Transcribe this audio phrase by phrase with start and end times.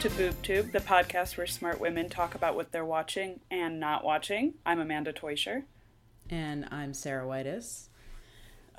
[0.00, 4.54] To BoobTube, the podcast where smart women talk about what they're watching and not watching.
[4.64, 5.64] I'm Amanda Teuscher.
[6.30, 7.90] And I'm Sarah Whitus.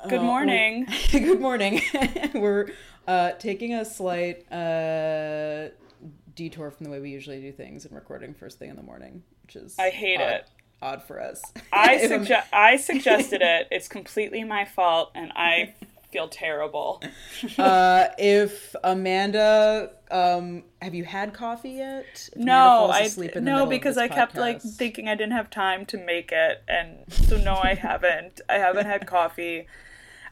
[0.09, 0.87] Good Uh, morning.
[1.13, 1.81] we're- Good morning.
[2.33, 2.71] we're
[3.07, 5.69] uh, taking a slight uh,
[6.35, 9.21] detour from the way we usually do things and recording first thing in the morning,
[9.45, 10.47] which is I hate odd, it.
[10.81, 11.43] Odd for us.
[11.71, 13.67] I suggest I suggested it.
[13.69, 15.75] It's completely my fault, and I
[16.11, 17.03] feel terrible.
[17.59, 22.29] uh, if Amanda, um, have you had coffee yet?
[22.33, 25.49] If No, I asleep in the no because I kept like thinking I didn't have
[25.49, 28.41] time to make it, and so no, I haven't.
[28.49, 29.67] I haven't had coffee,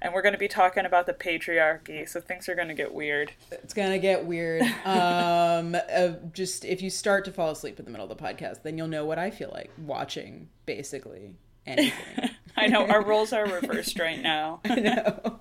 [0.01, 2.93] and we're going to be talking about the patriarchy, so things are going to get
[2.93, 3.31] weird.
[3.51, 4.63] It's gonna get weird.
[4.85, 8.63] Um, uh, just if you start to fall asleep in the middle of the podcast,
[8.63, 10.49] then you'll know what I feel like watching.
[10.65, 11.35] Basically,
[11.65, 12.29] anything.
[12.57, 14.59] I know our roles are reversed right now.
[14.65, 15.38] I know.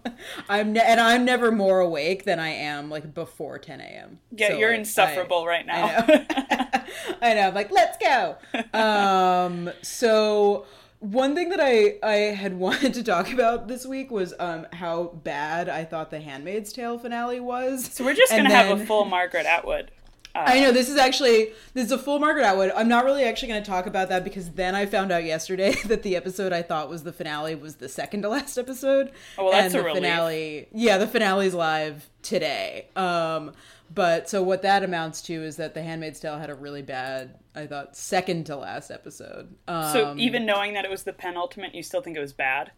[0.49, 4.19] I'm ne- and I'm never more awake than I am like before 10 a.m.
[4.31, 5.87] Yeah, So, you're like, insufferable right now.
[5.87, 6.25] I know.
[7.23, 7.49] I know.
[7.49, 8.37] I'm like, let's go.
[8.79, 10.67] Um, so
[11.01, 15.05] one thing that I I had wanted to talk about this week was um how
[15.23, 17.85] bad I thought the Handmaid's Tale finale was.
[17.93, 19.91] So we're just And going to have a full Margaret Atwood.
[20.47, 22.73] Uh, I know this is actually this is a full Margaret Atwood.
[22.77, 25.73] I'm not really actually going to talk about that because then I found out yesterday
[25.87, 29.11] that the episode I thought was the finale was the second to last episode.
[29.37, 30.03] Oh, well, that's and a the relief.
[30.03, 30.69] finale.
[30.73, 32.89] Yeah, the finale's live today.
[32.97, 33.53] Um,
[33.95, 37.39] but so what that amounts to is that The Handmaid's Tale had a really bad,
[37.55, 39.55] I thought, second to last episode.
[39.67, 42.73] Um, So even knowing that it was the penultimate, you still think it was bad?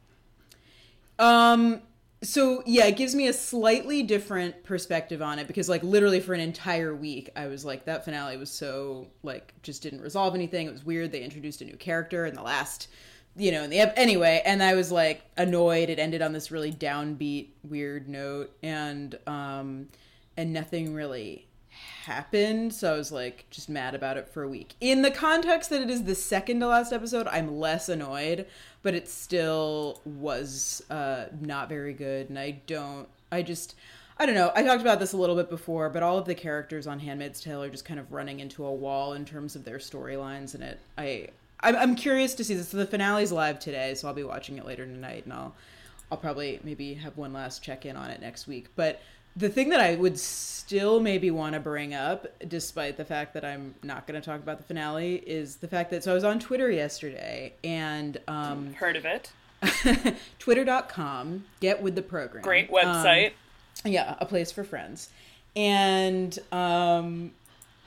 [1.19, 1.83] Um
[2.23, 6.35] so yeah, it gives me a slightly different perspective on it because like literally for
[6.35, 10.67] an entire week I was like that finale was so like just didn't resolve anything.
[10.67, 11.13] It was weird.
[11.13, 12.89] They introduced a new character in the last
[13.37, 15.89] you know, in the anyway, and I was like annoyed.
[15.89, 19.89] It ended on this really downbeat, weird note, and um,
[20.37, 21.47] and nothing really
[22.05, 22.75] happened.
[22.75, 24.75] So I was like just mad about it for a week.
[24.81, 28.47] In the context that it is the second to last episode, I'm less annoyed,
[28.83, 32.29] but it still was uh, not very good.
[32.29, 33.75] And I don't, I just,
[34.19, 34.53] I don't know.
[34.55, 37.41] I talked about this a little bit before, but all of the characters on Handmaid's
[37.41, 40.55] Tale are just kind of running into a wall in terms of their storylines.
[40.55, 41.29] And it, I,
[41.61, 42.69] I'm, I'm curious to see this.
[42.69, 45.55] So the finale's live today, so I'll be watching it later tonight, and I'll,
[46.11, 48.69] I'll probably maybe have one last check in on it next week.
[48.77, 49.01] But
[49.37, 53.45] the thing that I would still maybe want to bring up, despite the fact that
[53.45, 56.25] I'm not going to talk about the finale, is the fact that so I was
[56.25, 59.31] on Twitter yesterday and um, Heard of it?
[60.39, 62.43] twitter.com, get with the program.
[62.43, 63.33] Great Um, website.
[63.85, 65.11] yeah, a place for friends.
[65.57, 67.33] And um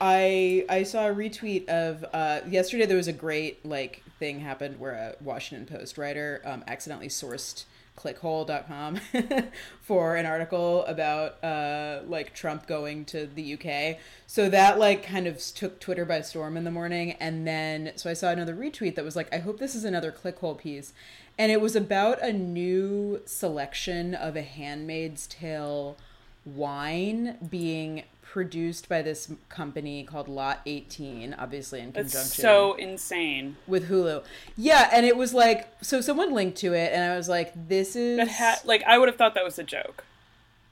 [0.00, 4.78] I I saw a retweet of uh yesterday there was a great like thing happened
[4.78, 7.64] where a Washington Post writer um accidentally sourced
[7.96, 9.00] clickhole.com
[9.80, 13.98] for an article about uh like Trump going to the UK.
[14.26, 18.10] So that like kind of took Twitter by storm in the morning and then so
[18.10, 20.92] I saw another retweet that was like I hope this is another clickhole piece
[21.38, 25.96] and it was about a new selection of a handmaid's tale
[26.44, 33.56] wine being produced by this company called Lot 18, obviously in It's conjunction so insane.
[33.68, 34.24] with Hulu.
[34.56, 37.94] Yeah, and it was like so someone linked to it and I was like this
[37.94, 40.02] is That had like I would have thought that was a joke.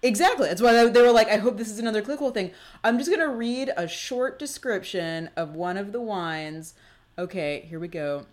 [0.02, 0.48] Exactly.
[0.48, 2.50] That's why they- were like, I hope this is another clickhole thing.
[2.82, 6.74] I'm just going to read a short description of one of the wines.
[7.16, 8.26] Okay, here we go.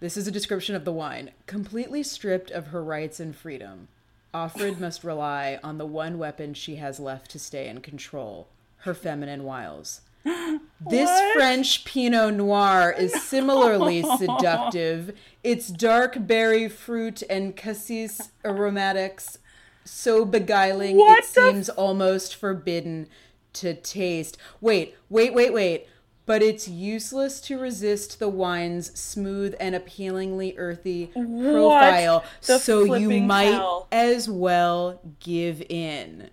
[0.00, 1.32] This is a description of the wine.
[1.46, 3.88] Completely stripped of her rights and freedom,
[4.34, 8.48] Offred must rely on the one weapon she has left to stay in control
[8.78, 10.00] her feminine wiles.
[10.90, 11.34] This What?
[11.34, 15.16] French Pinot Noir is similarly seductive.
[15.44, 19.38] Its dark berry fruit and cassis aromatics
[19.84, 23.06] so beguiling What it the f- seems almost forbidden
[23.54, 24.36] to taste.
[24.60, 25.86] Wait, wait, wait, wait.
[26.24, 33.46] But it's useless to resist the wine's smooth and appealingly earthy profile, so you might
[33.52, 33.88] hell?
[33.90, 36.30] as well give in.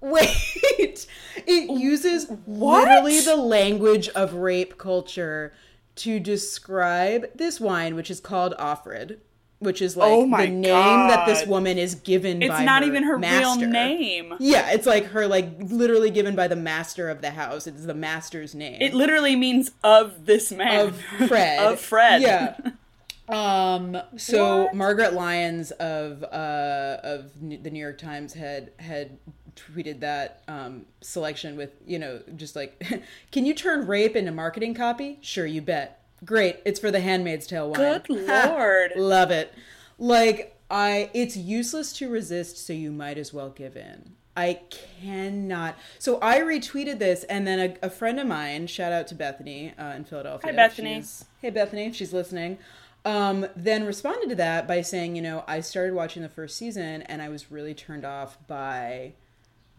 [0.00, 1.06] Wait,
[1.46, 2.88] it uses What?
[2.88, 5.52] literally the language of rape culture
[5.96, 9.18] to describe this wine, which is called Offred,
[9.62, 13.02] which is like Oh the name that this woman is given It's not her even
[13.04, 13.60] her master.
[13.60, 14.34] real name.
[14.38, 17.66] Yeah, it's like her like literally given by the master of the house.
[17.66, 18.78] It's the master's name.
[18.80, 20.88] It literally means of this man.
[20.88, 21.58] of Fred.
[21.72, 22.22] of Fred.
[22.22, 22.56] Yeah.
[23.28, 23.96] Um.
[24.16, 24.74] So What?
[24.74, 29.16] Margaret Lyons of uh of the New York Times had had
[29.54, 32.82] tweeted that um selection with you know just like,
[33.32, 35.18] can you turn rape into marketing copy?
[35.22, 36.01] Sure, you bet.
[36.24, 36.60] Great.
[36.64, 38.02] It's for the Handmaid's Tale wine.
[38.06, 38.92] Good lord.
[38.96, 39.52] Love it.
[39.98, 44.12] Like I, it's useless to resist, so you might as well give in.
[44.36, 45.76] I cannot.
[45.98, 49.74] So I retweeted this, and then a, a friend of mine, shout out to Bethany
[49.78, 50.50] uh, in Philadelphia.
[50.50, 50.94] Hi, Bethany.
[50.96, 52.58] She's- hey, Bethany, if she's listening.
[53.04, 57.02] Um, then responded to that by saying, you know, I started watching the first season,
[57.02, 59.12] and I was really turned off by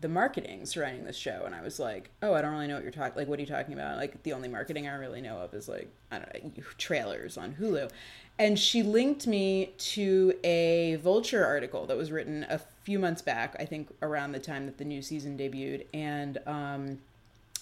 [0.04, 2.84] the marketing surrounding this show and i was like oh i don't really know what
[2.84, 3.96] you're talking like what are you talking about?
[3.96, 7.54] Like the only marketing i really know of is like i don't know trailers on
[7.54, 7.90] hulu.
[8.38, 13.56] And she linked me to a vulture article that was written a few months back
[13.60, 17.00] i think around the time that the new season debuted and um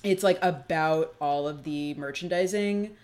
[0.04, 2.96] it's like about all of the merchandising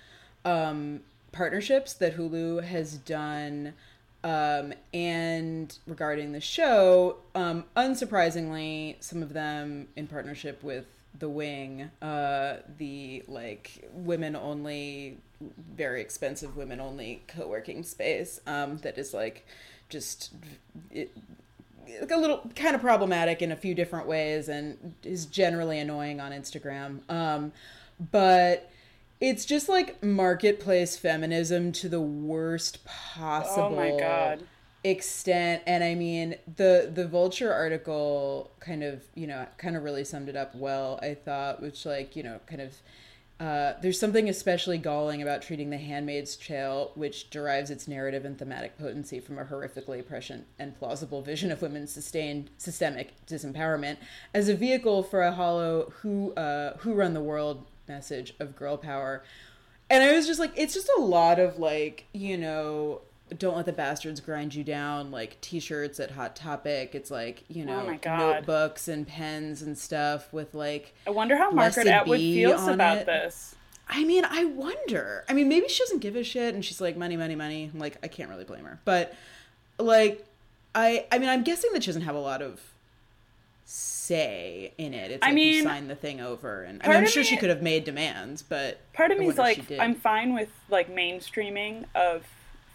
[0.45, 1.01] um
[1.31, 3.75] partnerships that hulu has done
[4.23, 10.85] um, and regarding the show, um, unsurprisingly, some of them in partnership with
[11.19, 15.17] The Wing, uh, the like women only,
[15.75, 19.45] very expensive women only co working space um, that is like
[19.89, 20.33] just.
[20.91, 21.15] It,
[22.11, 26.33] a little kind of problematic in a few different ways and is generally annoying on
[26.33, 26.99] Instagram.
[27.09, 27.53] Um,
[28.11, 28.69] but
[29.19, 34.43] it's just like marketplace feminism to the worst possible Oh my God.
[34.83, 40.03] extent and i mean the the vulture article kind of you know kind of really
[40.03, 42.73] summed it up well i thought which like you know kind of
[43.39, 48.35] uh, there's something especially galling about treating The Handmaid's Tale, which derives its narrative and
[48.35, 53.97] thematic potency from a horrifically prescient and plausible vision of women's sustained systemic disempowerment,
[54.33, 58.77] as a vehicle for a hollow "who uh, who run the world" message of girl
[58.77, 59.23] power.
[59.89, 63.01] And I was just like, it's just a lot of like, you know,
[63.37, 66.95] don't let the bastards grind you down, like t-shirts at Hot Topic.
[66.95, 71.35] It's like, you oh know, Oh notebooks and pens and stuff with like I wonder
[71.37, 73.05] how Margaret Atwood feels about it.
[73.05, 73.55] this.
[73.89, 75.23] I mean, I wonder.
[75.29, 77.69] I mean, maybe she doesn't give a shit and she's like money, money, money.
[77.73, 78.79] I'm like, I can't really blame her.
[78.85, 79.13] But
[79.79, 80.25] like
[80.75, 82.61] I I mean, I'm guessing that she doesn't have a lot of
[83.69, 85.11] say in it.
[85.11, 87.11] It's I like you mean, sign the thing over and I part mean, I'm of
[87.11, 89.79] sure she could have made demands, but Part of me is wonder if she like.
[89.79, 92.25] I'm fine with like mainstreaming of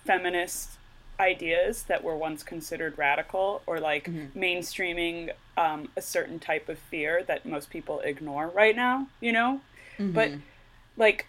[0.07, 0.79] feminist
[1.21, 4.39] ideas that were once considered radical, or like Mm-hmm.
[4.39, 9.09] mainstreaming um, a certain type of fear that most people ignore right now.
[9.21, 9.61] You know,
[10.15, 10.41] but Mm-hmm.
[10.97, 11.27] like,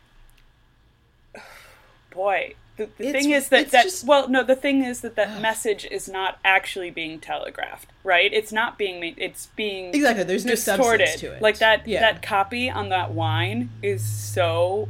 [2.12, 2.56] boy.
[2.75, 5.85] The, the thing is that that just- well no the thing is that that message
[5.91, 10.23] is not actually being telegraphed right it's not being made it's being Exactly.
[10.23, 11.07] There's no distorted.
[11.07, 11.41] substance to it.
[11.41, 11.99] Like that Yeah.
[12.01, 14.89] that copy on that wine is so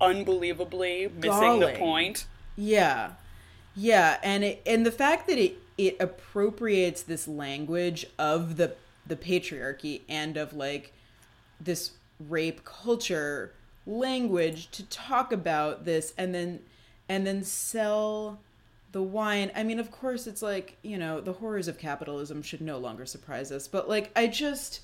[0.00, 2.26] unbelievably missing the point.
[2.56, 3.12] Yeah.
[3.74, 8.74] Yeah, and it and the fact that it it appropriates this language of the
[9.06, 10.92] the patriarchy and of like
[11.60, 11.92] this
[12.28, 13.52] rape culture
[13.86, 16.60] language to talk about this and then
[17.08, 18.38] and then sell
[18.92, 19.50] the wine.
[19.54, 23.06] I mean, of course it's like, you know, the horrors of capitalism should no longer
[23.06, 24.80] surprise us, but like I just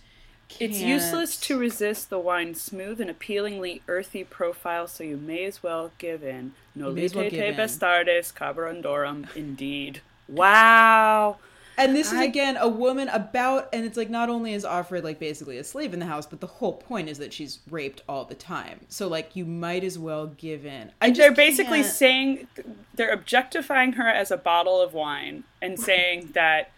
[0.58, 5.44] It's can't- useless to resist the wine's smooth and appealingly earthy profile, so you may
[5.44, 6.54] as well give in.
[6.74, 7.54] No may as well te in.
[7.54, 10.00] bastardes carborundorum, indeed.
[10.26, 11.36] Wow.
[11.78, 15.04] And this is I- again a woman about, and it's like not only is Offred
[15.04, 18.02] like basically a slave in the house, but the whole point is that she's raped
[18.08, 18.80] all the time.
[18.88, 20.90] So like you might as well give in.
[21.00, 22.48] I They're basically can't- saying
[22.94, 26.70] they're objectifying her as a bottle of wine and saying that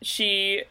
[0.00, 0.62] she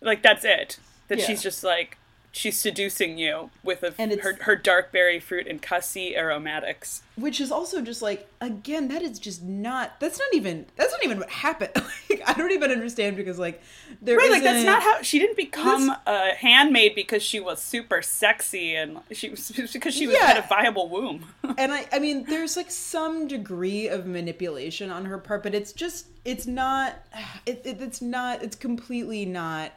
[0.00, 0.78] like that's it.
[1.08, 1.26] That Yeah.
[1.26, 1.96] she's just like
[2.36, 7.02] she's seducing you with a, And her her dark berry fruit and cassis aromatics.
[7.16, 11.04] which is also just like again that is just not that's not even that's not
[11.04, 11.70] even what happened.
[12.10, 13.62] like, I don't even understand because like
[14.02, 18.02] there Right, like that's isn't- how she didn't become a handmaid because she was super
[18.02, 20.26] sexy and she was because she was Yeah.
[20.26, 21.26] had a viable womb.
[21.56, 25.72] and I, I mean, there's like some degree of manipulation on her part, but it's
[25.72, 26.94] just, it's not,
[27.46, 29.72] it, it it's not, it's completely not.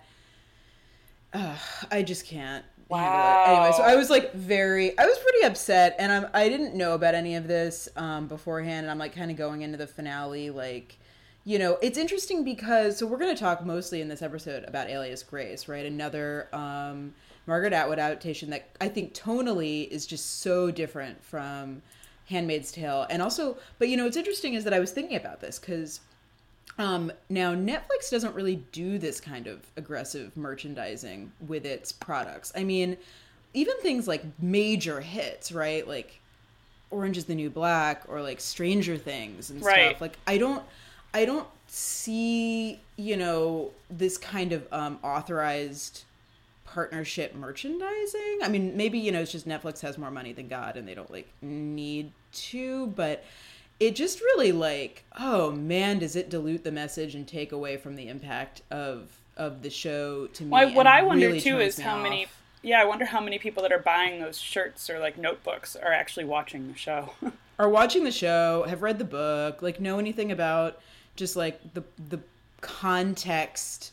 [1.33, 1.55] Uh,
[1.91, 2.63] I just can't.
[2.89, 3.43] Wow.
[3.47, 6.93] Anyway, so I was like very, I was pretty upset, and I'm, I didn't know
[6.93, 10.49] about any of this um, beforehand, and I'm like kind of going into the finale,
[10.51, 10.97] like,
[11.43, 14.89] you know, it's interesting because so we're going to talk mostly in this episode about
[14.89, 15.85] Alias Grace, right?
[15.85, 17.13] Another um,
[17.45, 21.81] Margaret Atwood adaptation that I think tonally is just so different from
[22.29, 25.41] Handmaid's Tale, and also, but you know, what's interesting is that I was thinking about
[25.41, 25.99] this because
[26.77, 32.51] um, now Netflix doesn't really do this kind of aggressive merchandising with its products.
[32.55, 32.97] I mean,
[33.53, 35.87] even things like major hits, right?
[35.87, 36.19] Like
[36.91, 39.89] Orange is the New Black or like Stranger Things and Right.
[39.91, 40.01] stuff.
[40.01, 40.63] Like I don't
[41.13, 46.03] I don't see, you know, this kind of um authorized
[46.65, 48.39] partnership merchandising.
[48.43, 50.93] I mean, maybe, you know, it's just Netflix has more money than God and they
[50.93, 53.23] don't like need to, but
[53.79, 57.95] it just really like, oh man, does it dilute the message and take away from
[57.95, 60.49] the impact of of the show to me?
[60.49, 62.03] Well, what I wonder really too is how off.
[62.03, 62.27] many.
[62.63, 65.93] Yeah, I wonder how many people that are buying those shirts or like notebooks are
[65.93, 67.11] actually watching the show.
[67.59, 70.79] are watching the show, have read the book, like know anything about
[71.15, 72.19] just like the the
[72.61, 73.91] context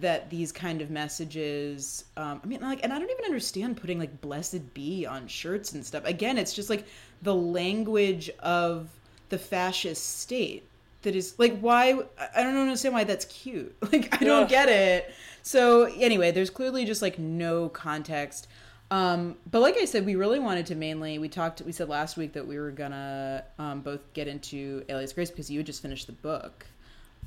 [0.00, 3.98] that these kind of messages um i mean like and i don't even understand putting
[3.98, 6.84] like blessed be on shirts and stuff again it's just like
[7.22, 8.88] the language of
[9.28, 10.66] the fascist state
[11.02, 11.98] that is like why
[12.34, 16.84] i don't understand why that's cute like i don't get it so anyway there's clearly
[16.84, 18.48] just like no context
[18.90, 21.18] um, but like I said, we really wanted to mainly.
[21.18, 21.60] We talked.
[21.62, 25.50] We said last week that we were gonna um, both get into Alias Grace because
[25.50, 26.66] you had just finished the book,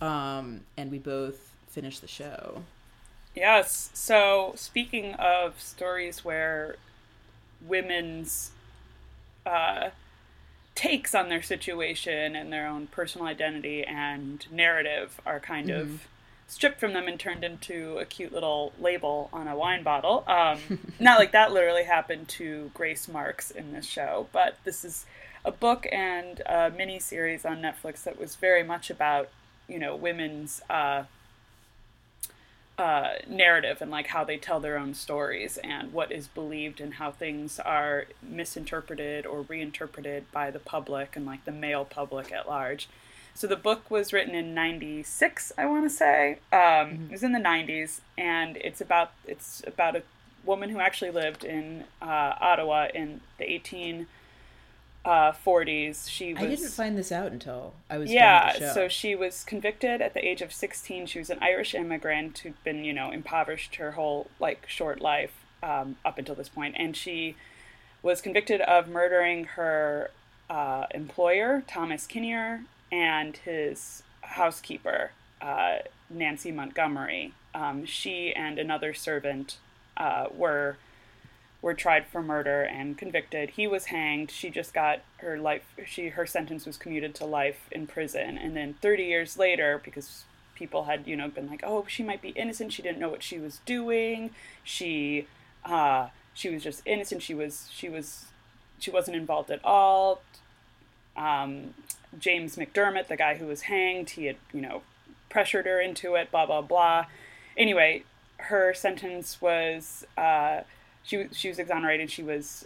[0.01, 2.63] um, and we both finished the show.
[3.36, 3.89] yes.
[3.94, 6.77] So speaking of stories where
[7.68, 8.51] women's
[9.46, 9.89] uh,
[10.80, 16.08] takes on their situation and their own personal identity and narrative are kind of
[16.48, 20.24] stripped from them and turned into a cute little label on a wine bottle.
[20.26, 25.06] Um, not like that literally happened to Grace Marks in this show, but this is
[25.44, 29.28] a book and a mini series on Netflix that was very much about,
[29.68, 31.04] you know, women's uh,
[32.80, 36.94] uh, narrative and like how they tell their own stories and what is believed and
[36.94, 42.48] how things are misinterpreted or reinterpreted by the public and like the male public at
[42.48, 42.88] large.
[43.34, 46.40] So the book was written in '96, I want to say.
[46.54, 50.04] Um, It was in the '90s, and it's about it's about a
[50.46, 54.08] woman who actually lived in uh, Ottawa in the 18
[55.06, 56.10] uh, 40s.
[56.10, 58.74] She was I didn't find this out until I was yeah, the show.
[58.74, 61.06] so she was convicted at the age of 16.
[61.06, 65.34] She was an Irish immigrant who'd been, you know, impoverished her whole like short life
[65.63, 67.36] um, up until this point, and she
[68.01, 70.12] was convicted of murdering her
[70.50, 75.77] uh, employer Thomas Kinnear and his housekeeper uh,
[76.10, 77.34] Nancy Montgomery.
[77.53, 79.58] Um, she and another servant
[79.98, 80.77] uh, were
[81.62, 83.51] were tried for murder and convicted.
[83.51, 84.32] He was hanged.
[84.32, 85.63] She just got her life.
[85.86, 88.38] She her sentence was commuted to life in prison.
[88.38, 90.24] And then 30 years later, because
[90.56, 92.72] people had you know been like, oh, she might be innocent.
[92.72, 94.32] She didn't know what she was doing.
[94.63, 95.28] She
[95.66, 97.22] uh, she was just innocent.
[97.22, 98.28] She was she was
[98.80, 100.22] she wasn't involved at all.
[101.18, 101.74] Um,
[102.18, 104.84] James McDermott, the guy who was hanged, he had you know
[105.30, 106.32] pressured her into it.
[106.32, 107.06] Blah blah blah.
[107.58, 108.04] Anyway,
[108.38, 110.06] her sentence was.
[110.18, 110.62] Uh,
[111.10, 112.12] she she was exonerated.
[112.12, 112.66] She was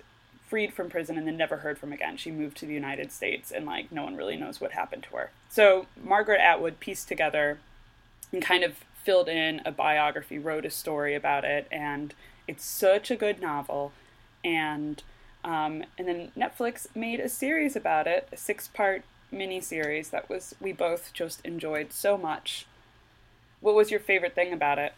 [0.50, 2.17] freed from prison and then never heard from again.
[2.17, 5.15] She moved to the United States and like no one really knows what happened to
[5.15, 5.31] her.
[5.50, 7.59] So Margaret Atwood pieced together
[8.31, 12.13] and kind of filled in a biography, wrote a story about it, and
[12.47, 13.93] it's such a good novel.
[14.43, 15.01] And
[15.45, 20.73] um, and then Netflix made a series about it, a six-part miniseries that was we
[20.73, 22.65] both just enjoyed so much.
[23.62, 24.93] What was your favorite thing about it?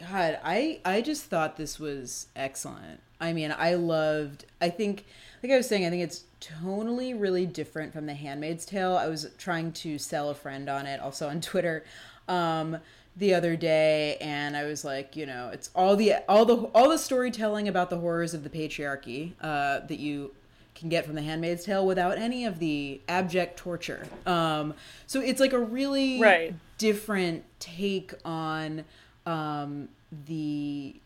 [0.00, 3.00] God, I I just thought this was excellent.
[3.20, 4.46] I mean, I loved.
[4.60, 5.04] I think,
[5.42, 8.96] like I was saying, I think it's tonally really different from The Handmaid's Tale.
[8.96, 11.84] I was trying to sell a friend on it, also on Twitter,
[12.28, 12.78] um,
[13.16, 16.88] the other day, and I was like, you know, it's all the all the all
[16.88, 20.30] the storytelling about the horrors of the patriarchy uh, that you
[20.74, 24.06] can get from The Handmaid's Tale without any of the abject torture.
[24.24, 24.72] Um,
[25.06, 26.54] so it's like a really Right.
[26.78, 28.84] different take on
[29.26, 29.88] um,
[30.26, 30.96] the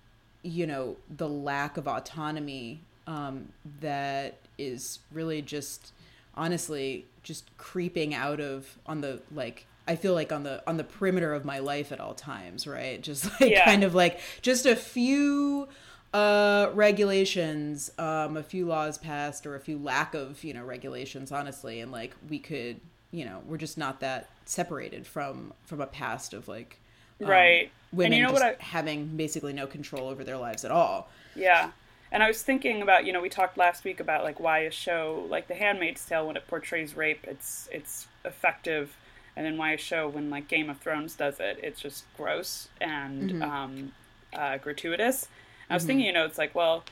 [0.43, 3.49] you know the lack of autonomy um,
[3.81, 5.93] that is really just
[6.35, 10.85] honestly just creeping out of on the like I feel like on the on the
[10.85, 13.01] perimeter of my life at all times, right?
[13.03, 13.65] Just like Yeah.
[13.65, 15.69] kind of like just a few
[16.13, 21.33] uh regulations, um a few laws passed or a few lack of, you know, regulations
[21.33, 22.81] honestly and like we could,
[23.11, 26.81] you know, we're just not that separated from from a past of like
[27.23, 27.73] um, Right.
[27.95, 30.71] Women and you know just what I having basically no control over their lives at
[30.71, 31.09] all.
[31.35, 31.71] Yeah.
[32.13, 34.71] And I was thinking about, you know, we talked last week about like why a
[34.71, 38.97] show like The Handmaid's Tale when it portrays rape, it's it's effective,
[39.37, 42.69] and then why a show when like Game of Thrones does it, it's just gross
[42.81, 43.93] and um,
[44.33, 45.25] uh, gratuitous.
[45.69, 46.85] And I was thinking, you know, it's like, well,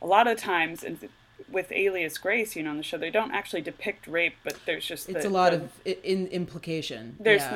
[0.00, 0.98] a lot of times in,
[1.50, 4.86] with Alias Grace, you know, on the show, they don't actually depict rape, but there's
[4.86, 5.58] just It's the- a lot the-
[5.92, 7.16] of in implication.
[7.20, 7.50] there's yeah.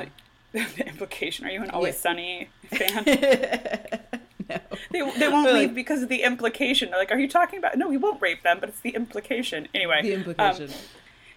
[0.52, 1.46] The, implication.
[1.46, 2.00] Are you an Always Yeah.
[2.00, 3.04] Sunny fan?
[4.48, 4.58] no.
[4.90, 6.90] They, they won't leave because of the implication.
[6.90, 7.76] They're like, are you talking about?
[7.76, 9.68] No, we won't rape them, but it's the implication.
[9.74, 10.70] Anyway, The um, implication.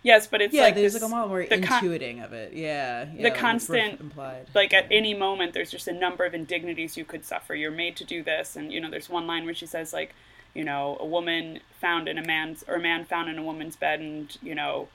[0.03, 2.33] yes, but it's yeah, like there's this- like a lot more the con- intuiting of
[2.33, 2.53] it.
[2.53, 4.47] Yeah, yeah the like, constant- implied.
[4.53, 7.95] like at any moment there's just a number of indignities you could suffer you're made
[7.97, 10.13] to do this and you know there's one line where she says like
[10.53, 13.75] you know a woman found in a man's or a man found in a woman's
[13.75, 14.87] bed and you know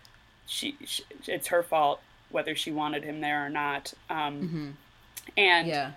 [0.47, 2.01] she, she it's her fault
[2.35, 3.95] whether she wanted him there or not.
[4.11, 4.71] Um, Mm-hmm.
[5.37, 5.93] and Yeah.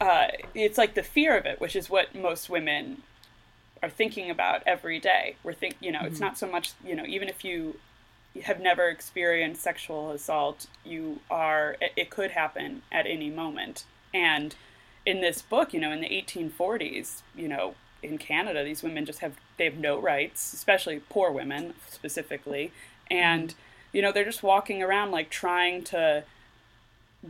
[0.00, 3.02] uh, it's like the fear of it, which is what most women
[3.82, 5.36] are thinking about every day.
[5.42, 7.76] We're think, you know, it's not so much, you know, even if you
[8.44, 13.84] have never experienced sexual assault, you are, it, it could happen at any moment.
[14.14, 14.54] And
[15.04, 19.20] in this book, you know, in the 1840s, you know, in Canada, these women just
[19.20, 22.72] have, they have no rights, especially poor women specifically.
[23.10, 23.54] And,
[23.94, 26.24] you know, they're just walking around like trying to,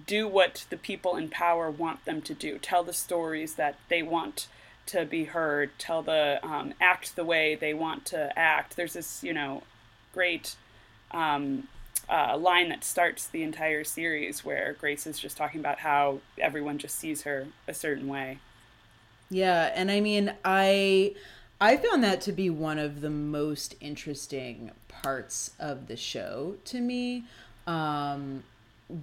[0.07, 2.59] do what the people in power want them to do.
[2.59, 4.49] Tell the stories that they want
[4.87, 5.71] to be heard.
[5.79, 8.77] Tell the um, act the way they want to act.
[8.77, 9.63] There's this you know
[10.13, 10.57] great
[11.11, 11.69] um,
[12.09, 16.79] uh, line that starts the entire series where grace is just talking about how everyone
[16.79, 18.39] just sees her a certain way.
[19.31, 21.15] Yeah, and I mean, I
[21.65, 26.81] I found that to be one of the most interesting parts of the show to
[26.81, 27.25] me.
[27.67, 28.43] Um,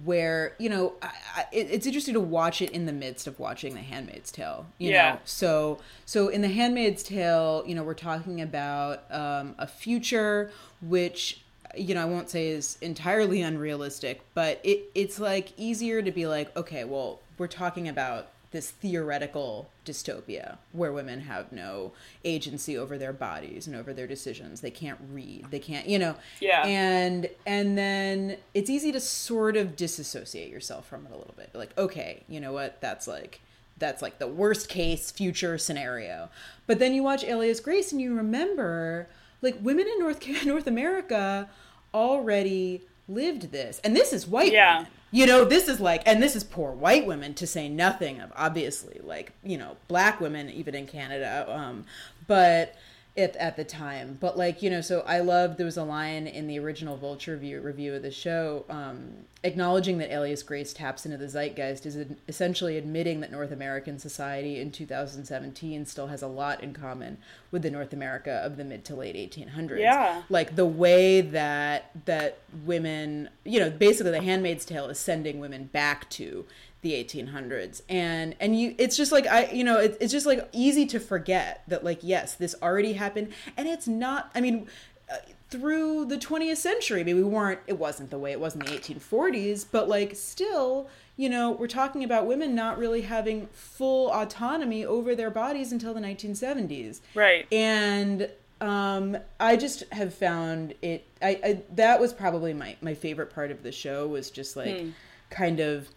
[0.04, 3.74] where you know I, I, it's interesting to watch it in the midst of watching
[3.74, 4.66] The Handmaid's Tale.
[4.78, 5.14] You Yeah.
[5.14, 10.52] know, so so in The Handmaid's Tale, you know, we're talking about um, a future
[10.80, 11.40] which
[11.76, 16.28] you know I won't say is entirely unrealistic, but it it's like easier to be
[16.28, 21.92] like, okay, well, we're talking about this theoretical dystopia where women have no
[22.24, 24.60] agency over their bodies and over their decisions.
[24.60, 25.46] They can't read.
[25.50, 26.14] They can't, you know.
[26.40, 26.64] Yeah.
[26.66, 31.50] And and then it's easy to sort of disassociate yourself from it a little bit.
[31.54, 32.80] Like, okay, you know what?
[32.80, 33.40] That's like
[33.78, 36.28] that's like the worst case future scenario.
[36.66, 39.08] But then you watch Alias Grace and you remember
[39.40, 41.48] like women in North North America
[41.94, 43.80] already lived this.
[43.84, 44.78] And this is white Yeah.
[44.78, 44.92] women.
[45.12, 48.32] You know, this is like, and this is poor white women to say nothing of
[48.34, 51.46] obviously like, you know, black women even in Canada.
[51.48, 51.84] Um,
[52.26, 52.74] but
[53.16, 56.26] at, at the time, but like, you know, so I love, there was a line
[56.26, 59.10] in the original Vulture review, review of the show, um,
[59.44, 61.96] acknowledging that Alias Grace taps into the zeitgeist is
[62.26, 67.18] essentially admitting that North American society in 2017 still has a lot in common
[67.50, 70.22] with the North America of the mid to late 1800s Yeah.
[70.30, 75.64] like the way that that women you know basically the handmaid's tale is sending women
[75.64, 76.46] back to
[76.82, 80.48] the 1800s and and you it's just like i you know it, it's just like
[80.52, 83.32] easy to forget that like yes this already happened.
[83.56, 84.66] And it's not i mean
[85.10, 85.16] uh,
[85.48, 88.66] through the 20th century maybe we weren't it wasn't the way it was in the
[88.66, 94.84] 1840s but like still you know we're talking about women not really having full autonomy
[94.84, 97.46] over their bodies until the 1970s right.
[97.52, 98.28] And
[98.60, 101.04] um, I just have found it.
[101.20, 104.84] I, I that was probably my my favorite part of the show was just like
[105.30, 105.88] kind of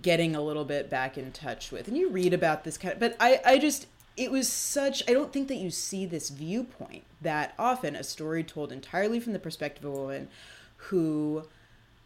[0.00, 1.88] getting a little bit back in touch with.
[1.88, 5.02] And you read about this kind of, but I I just it was such.
[5.08, 7.96] I don't think that you see this viewpoint that often.
[7.96, 10.28] A story told entirely from the perspective of a woman
[10.76, 11.44] who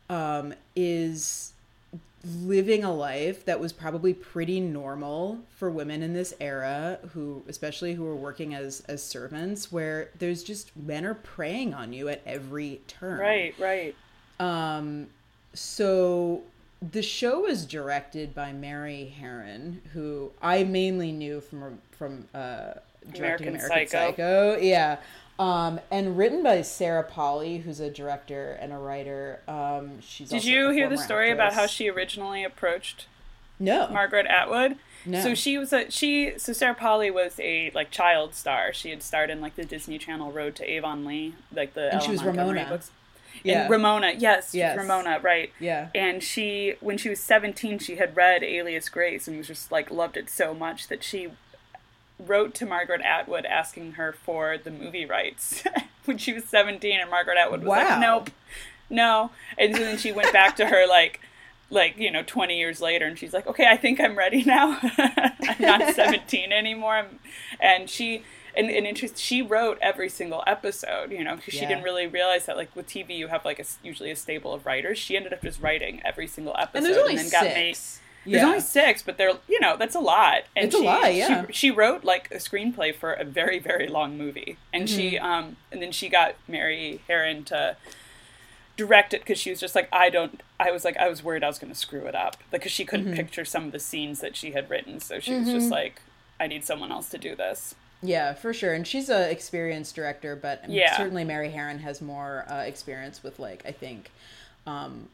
[0.08, 1.52] um, is
[2.44, 7.94] living a life that was probably pretty normal for women in this era who especially
[7.94, 12.20] who were working as as servants where there's just men are preying on you at
[12.26, 13.94] every turn right right
[14.40, 15.06] um
[15.54, 16.42] so
[16.82, 22.74] the show is directed by Mary Harron who I mainly knew from from uh
[23.12, 24.10] directing American American Psycho.
[24.10, 24.98] Psycho yeah
[25.38, 29.40] um, and written by Sarah Polley, who's a director and a writer.
[29.46, 33.06] Um, she's did you hear the story about how she originally approached
[33.58, 33.88] No.
[33.88, 34.76] Margaret Atwood.
[35.04, 35.20] No.
[35.20, 36.38] So she was a she.
[36.38, 38.72] So Sarah Polley was a like child star.
[38.72, 42.10] She had starred in like the Disney Channel Road to Avonlea, like the And she
[42.12, 42.70] was Montgomery Ramona.
[42.70, 42.90] books.
[43.42, 43.62] Yeah.
[43.62, 44.76] And Ramona, yes, Yes.
[44.76, 45.52] Ramona, right?
[45.60, 45.88] Yeah.
[45.94, 49.90] And she, when she was seventeen, she had read Alias Grace and was just like
[49.90, 51.28] loved it so much that she
[52.18, 55.62] wrote to Margaret Atwood asking her for the movie rights
[56.06, 57.76] when she was 17 and Margaret Atwood was Wow.
[57.90, 58.30] like nope
[58.88, 61.20] no and so then she went back to her like
[61.68, 64.78] like you know 20 years later and she's like okay I think I'm ready now
[64.96, 67.18] I'm not 17 anymore I'm,
[67.60, 68.22] and she
[68.56, 72.46] and, and interest she wrote every single episode you know because she didn't really realize
[72.46, 75.32] that like with TV you have like a usually a stable of writers she ended
[75.32, 78.00] up just writing every single episode and there's only then got made six.
[78.24, 78.46] there's Yeah.
[78.48, 80.42] only six, but they're you know that's a lot.
[80.56, 81.46] And It's a she, lot, yeah.
[81.46, 85.24] She, she wrote like a screenplay for a very very long movie, and she Mm-hmm.
[85.24, 87.76] um and then she got Mary Harron to
[88.76, 90.42] direct it because she was just like I don't.
[90.60, 92.84] I was like I was worried I was going to screw it up because she
[92.84, 93.14] couldn't Mm-hmm.
[93.16, 96.02] picture some of the scenes that she had written, so she was just like
[96.40, 97.74] I need someone else to do this.
[98.02, 98.74] Yeah, for sure.
[98.74, 100.96] And she's an experienced director, but I mean, Yeah.
[100.96, 104.10] certainly Mary Harron has more uh, experience with like I think
[104.66, 105.08] um,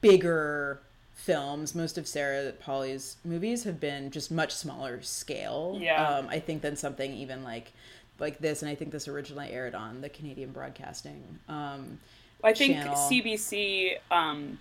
[0.00, 0.80] bigger
[1.14, 1.74] films.
[1.74, 5.78] Most of Sarah Polley's movies have been just much smaller scale.
[5.80, 6.06] Yeah.
[6.06, 7.72] Um, I think than something even like
[8.18, 11.22] like this, and I think this originally aired on the Canadian Broadcasting.
[11.48, 11.98] Um,
[12.42, 12.94] I think channel.
[12.94, 14.58] CBC um,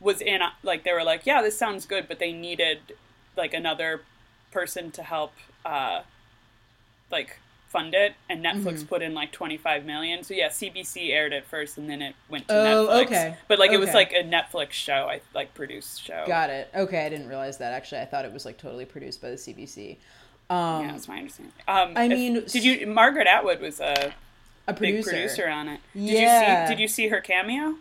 [0.00, 2.78] was in like they were like, yeah, this sounds good, but they needed
[3.36, 4.02] like another
[4.50, 5.32] person to help
[5.64, 6.02] uh,
[7.10, 7.38] like
[7.68, 8.86] fund it, and Netflix Mm-hmm.
[8.86, 10.22] put in like twenty five million.
[10.22, 13.06] So yeah, CBC aired it first, and then it went to Oh, Netflix.
[13.06, 13.36] okay.
[13.48, 16.24] But like it was like a Netflix show, I like produced show.
[16.26, 16.68] Got it.
[16.74, 17.72] Okay, I didn't realize that.
[17.72, 19.96] Actually, I thought it was like totally produced by the CBC.
[20.50, 21.54] Um, Yeah, that's my understanding.
[21.66, 22.86] Um, I if- mean, did you?
[22.86, 24.12] Margaret Atwood was a
[24.66, 25.10] a big producer.
[25.10, 25.80] producer on it.
[25.94, 26.60] Did Yeah.
[26.62, 26.72] you see?
[26.74, 27.76] Did you see her cameo?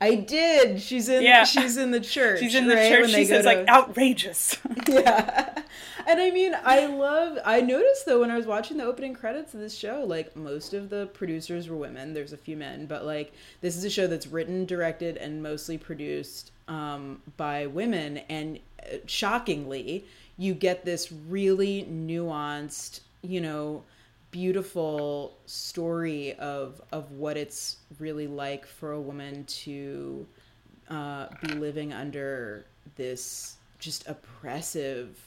[0.00, 0.80] I did.
[0.80, 1.22] She's in.
[1.22, 1.44] Yeah.
[1.44, 2.40] She's in the church.
[2.40, 3.02] She's in the right, church.
[3.02, 4.56] when She says like outrageous.
[4.88, 5.62] yeah.
[6.06, 7.38] And I mean, I love.
[7.44, 10.72] I noticed though when I was watching the opening credits of this show, like most
[10.72, 12.14] of the producers were women.
[12.14, 15.76] There's a few men, but like this is a show that's written, directed, and mostly
[15.76, 18.18] produced um, by women.
[18.30, 20.06] And uh, shockingly,
[20.38, 23.84] you get this really nuanced, you know,
[24.30, 30.26] beautiful story of of what it's really like for a woman to
[30.88, 32.66] uh, be living under
[32.96, 35.18] this just oppressive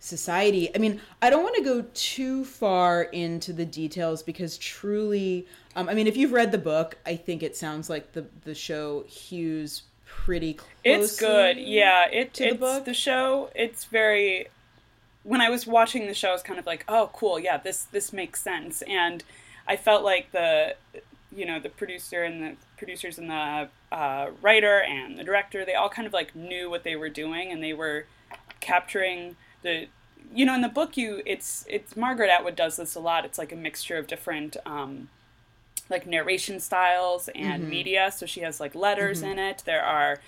[0.00, 0.74] society.
[0.74, 5.88] I mean, I don't want to go too far into the details because truly, um,
[5.88, 9.04] I mean, if you've read the book, I think it sounds like the the show
[9.06, 10.70] hews pretty close.
[10.84, 11.56] It's good.
[11.56, 12.84] Yeah, it to the book?
[12.84, 13.50] the show.
[13.54, 14.48] It's very.
[15.24, 17.38] When I was watching the show, I was kind of like, "Oh, cool.
[17.38, 19.22] Yeah, this this makes sense." And
[19.66, 20.74] I felt like the,
[21.34, 25.74] you know, the producer and the producers and the uh, writer and the director, they
[25.74, 28.06] all kind of like knew what they were doing, and they were
[28.60, 29.86] capturing the.
[30.34, 33.24] You know, in the book, you it's it's Margaret Atwood does this a lot.
[33.24, 34.56] It's like a mixture of different.
[34.64, 35.08] Um,
[35.90, 38.10] like narration styles and media.
[38.10, 39.62] So she has like letters in it.
[39.66, 40.20] There are,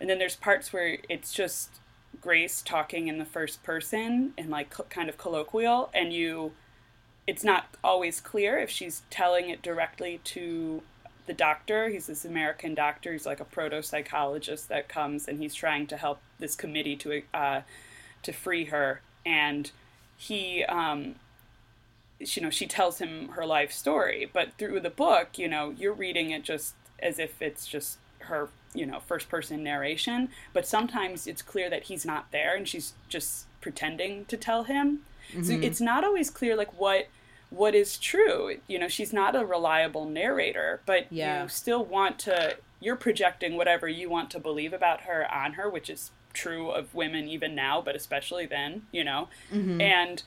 [0.00, 1.80] and then there's parts where it's just
[2.20, 6.52] Grace talking in the first person and like kind of colloquial, and you,
[7.26, 10.82] it's not always clear if she's telling it directly to
[11.26, 11.88] the doctor.
[11.88, 13.12] He's this American doctor.
[13.12, 17.22] He's like a proto psychologist that comes and he's trying to help this committee to
[17.32, 17.62] uh,
[18.22, 19.70] to free her, and
[20.16, 21.14] he um,
[22.20, 25.92] you know she tells him her life story but through the book you know you're
[25.92, 31.26] reading it just as if it's just her you know first person narration but sometimes
[31.26, 35.00] it's clear that he's not there and she's just pretending to tell him
[35.32, 35.62] so mm-hmm.
[35.62, 37.08] it's not always clear like what
[37.50, 41.42] what is true you know she's not a reliable narrator but Yeah.
[41.42, 45.68] you still want to you're projecting whatever you want to believe about her on her
[45.68, 49.80] which is true of women even now but especially then you know mm-hmm.
[49.80, 50.22] and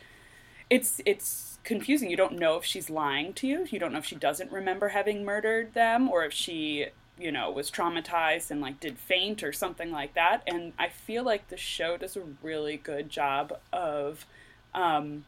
[0.70, 2.10] it's it's confusing.
[2.10, 3.68] You don't know if she's lying to you.
[3.70, 7.52] You don't know if she doesn't remember having murdered them or if she, you know,
[7.52, 10.44] was traumatized and like did faint or something like that.
[10.48, 14.26] And I feel like the show does a really good job of
[14.74, 15.26] um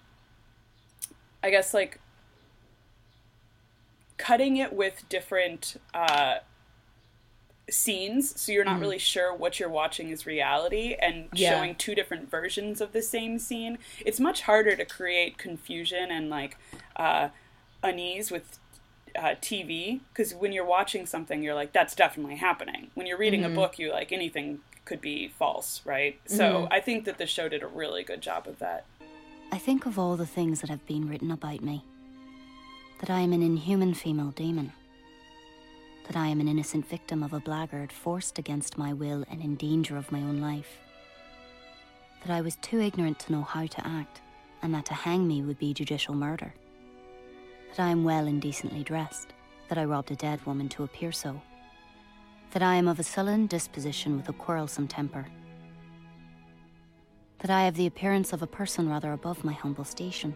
[1.43, 1.99] I guess like
[4.17, 6.37] cutting it with different uh
[7.69, 11.49] scenes so you're not really sure what you're watching is reality and Yeah.
[11.49, 16.29] showing two different versions of the same scene it's much harder to create confusion and
[16.29, 16.57] like
[16.95, 17.29] uh,
[17.81, 18.59] unease with
[19.17, 23.43] uh, tv because when you're watching something you're like that's definitely happening when you're reading
[23.43, 27.49] a book you like anything could be false right so i think that the show
[27.49, 28.85] did a really good job of that
[29.51, 31.83] I think of all the things that have been written about me.
[32.99, 34.73] That I am an inhuman female demon.
[36.07, 39.55] That I am an innocent victim of a blackguard forced against my will and in
[39.55, 40.79] danger of my own life.
[42.25, 44.21] That I was too ignorant to know how to act,
[44.61, 46.53] and that to hang me would be judicial murder.
[47.75, 49.33] That I am well and decently dressed.
[49.69, 51.41] That I robbed a dead woman to appear so.
[52.51, 55.25] That I am of a sullen disposition with a quarrelsome temper
[57.39, 60.35] that I have the appearance of a person rather above my humble station,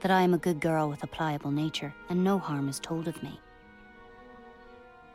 [0.00, 3.06] that I am a good girl with a pliable nature, and no harm is told
[3.06, 3.38] of me,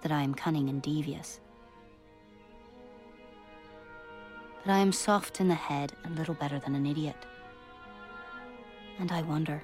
[0.01, 1.39] that I am cunning and devious,
[4.63, 7.25] that I am soft in the head and little better than an idiot.
[8.99, 9.63] And I wonder,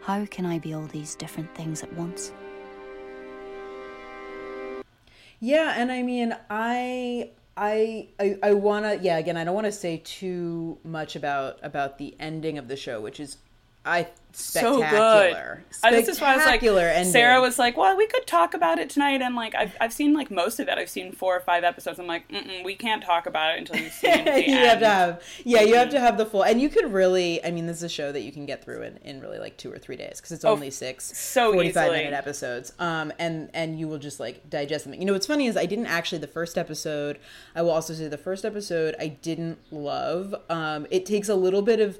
[0.00, 2.32] how can I be all these different things at once?
[5.40, 9.66] Yeah, and I mean, I I I, I want to yeah, again, I don't want
[9.66, 13.38] to say too much about about the ending of the show, which is
[13.84, 15.64] I so spectacular.
[15.82, 15.82] good.
[15.82, 17.10] Uh, this is why I was like, Spectacular ending.
[17.12, 20.12] Sarah was like, "Well, we could talk about it tonight." And like, I've I've seen
[20.12, 20.76] like most of it.
[20.76, 21.98] I've seen four or five episodes.
[21.98, 22.24] I'm like,
[22.64, 24.68] we can't talk about it until you've seen the you end.
[24.68, 27.50] have to have yeah you have to have the full and you could really i
[27.50, 29.72] mean this is a show that you can get through in, in really like two
[29.72, 31.98] or three days because it's only six Oh, so 45 easily.
[31.98, 35.46] minute episodes um and and you will just like digest them you know what's funny
[35.46, 37.18] is i didn't actually the first episode
[37.54, 41.62] i will also say the first episode i didn't love um it takes a little
[41.62, 41.98] bit of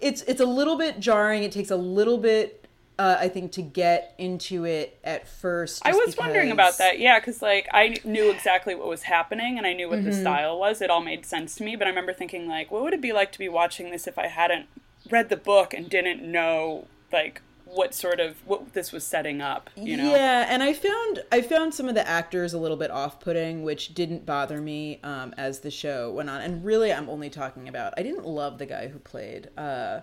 [0.00, 2.60] it's it's a little bit jarring it takes a little bit
[2.96, 5.82] uh, I think to get into it at first.
[5.84, 9.66] I was wondering about that, yeah, because like I knew exactly what was happening and
[9.66, 10.10] I knew what Mm-hmm.
[10.10, 10.80] the style was.
[10.80, 13.12] It all made sense to me, but I remember thinking like, what would it be
[13.12, 14.66] like to be watching this if I hadn't
[15.10, 17.42] read the book and didn't know like
[17.74, 20.10] what sort of what this was setting up, you know?
[20.10, 23.94] Yeah, and I found I found some of the actors a little bit off-putting, which
[23.94, 26.40] didn't bother me um, as the show went on.
[26.40, 30.00] And really, I'm only talking about I didn't love the guy who played uh,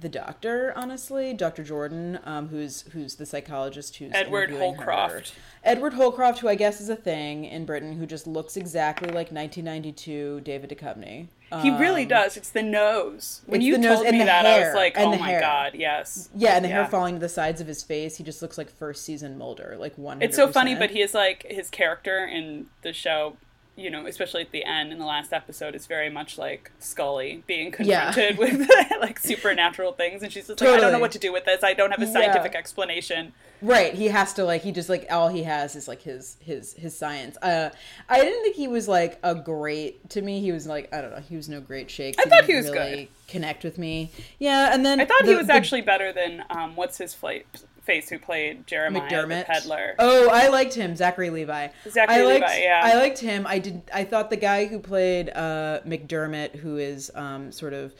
[0.00, 1.64] the doctor, honestly, Dr.
[1.64, 4.84] Jordan, um, who's who's the psychologist who's Edward interviewing her.
[4.84, 5.34] Holcroft.
[5.64, 9.32] Edward Holcroft, who I guess is a thing in Britain, who just looks exactly like
[9.32, 11.28] 1992 David Duchovny.
[11.62, 12.36] He really Um, does.
[12.36, 13.40] It's the nose.
[13.46, 15.40] When you nose told me that, I was like, oh my hair.
[15.40, 16.28] god, yes.
[16.34, 18.16] Yeah, and the hair falling to the sides of his face.
[18.16, 20.20] He just looks like first season Mulder, like one.
[20.20, 23.36] It's so funny, but he is like his character in the show.
[23.76, 27.44] You know, especially at the end in the last episode, is very much like Scully
[27.46, 28.12] being Yeah.
[28.12, 28.68] confronted with
[29.00, 31.62] like supernatural things, and she's just like, "I don't know what to do with this.
[31.62, 32.12] I don't have a Yeah.
[32.12, 36.02] scientific explanation." Right, he has to like he just like all he has is like
[36.02, 37.36] his his his science.
[37.42, 37.70] Uh
[38.08, 40.40] I didn't think he was like a great to me.
[40.40, 42.16] He was like I don't know, he was no great shake.
[42.18, 44.10] I thought he was really Connect with me.
[44.38, 47.40] Yeah, and then I thought he was the actually better than um, what's his fla-
[47.82, 49.40] face who played Jeremiah McDermott.
[49.40, 49.94] the peddler.
[49.98, 51.68] Oh, I liked him, Zachary Levi.
[51.88, 52.80] Zachary I liked, Levi, yeah.
[52.84, 53.46] I liked him.
[53.46, 53.82] I did.
[53.92, 57.94] I thought the guy who played uh, McDermott, who is um, sort of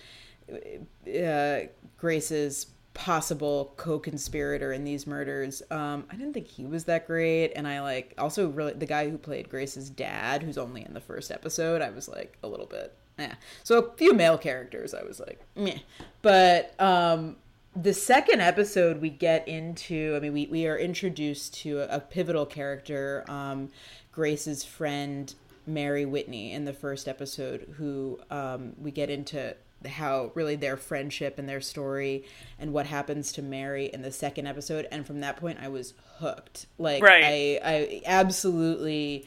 [0.50, 1.60] uh,
[1.98, 2.66] Grace's
[2.98, 7.52] possible co-conspirator in these murders, um, I didn't think he was that great.
[7.54, 11.00] And I like also really the guy who played Grace's dad, who's only in the
[11.00, 11.80] first episode.
[11.80, 12.92] I was like a little bit.
[13.16, 13.34] Yeah.
[13.62, 15.78] So a few male characters, I was like, meh.
[16.22, 17.36] But um,
[17.76, 22.00] the second episode we get into i mean we, we are introduced to a, a
[22.00, 23.68] pivotal character um,
[24.10, 25.34] grace's friend
[25.66, 29.54] mary whitney in the first episode who um, we get into
[29.86, 32.24] how really their friendship and their story
[32.58, 35.94] and what happens to mary in the second episode and from that point i was
[36.18, 37.24] hooked like Right.
[37.24, 39.26] i i absolutely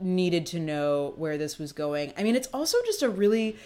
[0.00, 3.56] needed to know where this was going i mean it's also just a really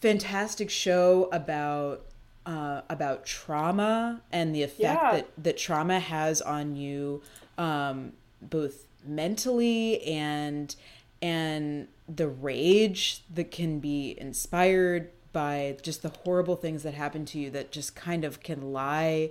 [0.00, 2.04] fantastic show about
[2.46, 5.12] uh, about trauma and the effect Yeah.
[5.12, 7.22] that that trauma has on you
[7.58, 10.74] um, both mentally and
[11.20, 17.38] and the rage that can be inspired by just the horrible things that happen to
[17.38, 19.28] you that just kind of can lie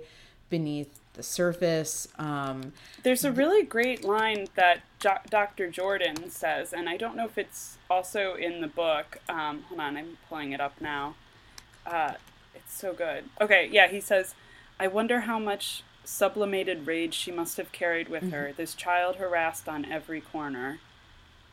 [0.48, 5.68] beneath the surface um, There's a really great line that jo- Dr.
[5.68, 9.18] Jordan says, and I don't know if it's also in the book.
[9.28, 11.16] Um, hold on, I'm pulling it up now.
[11.84, 12.12] Uh,
[12.54, 13.24] it's so good.
[13.40, 14.36] Okay, yeah, he says,
[14.78, 19.68] I wonder how much sublimated rage she must have carried with her, this child harassed
[19.68, 20.78] on every corner.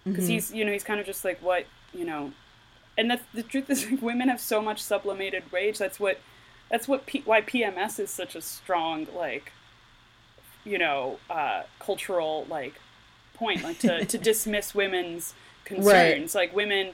[0.03, 2.33] Because he's, you know, he's kind of just like, what, you know,
[2.97, 5.77] and that's the truth is like, women have so much sublimated rage.
[5.77, 6.19] That's what,
[6.69, 9.51] that's what, P- why PMS is such a strong, like,
[10.65, 12.75] you know, uh, cultural like
[13.33, 15.33] point, like to, to dismiss women's
[15.65, 16.35] concerns.
[16.35, 16.91] Like women,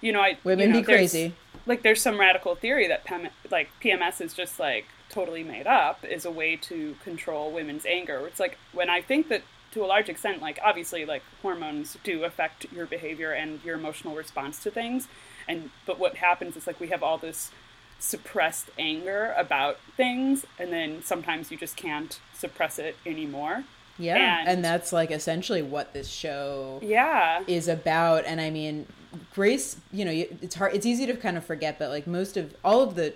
[0.00, 1.34] you know, I Women you know, be crazy.
[1.66, 6.04] Like there's some radical theory that PM, like PMS is just like totally made up
[6.04, 8.26] is a way to control women's anger.
[8.26, 9.42] It's like when I think that
[9.74, 14.14] to a large extent, like obviously like hormones do affect your behavior and your emotional
[14.14, 15.06] response to things,
[15.46, 17.50] and but what happens is like we have all this
[17.98, 23.64] suppressed anger about things and then sometimes you just can't suppress it anymore.
[23.98, 27.42] Yeah And- and that's like essentially what this show yeah.
[27.46, 28.24] is about.
[28.26, 28.86] And i mean
[29.32, 32.52] grace you know it's hard it's easy to kind of forget but like most of
[32.64, 33.14] all of the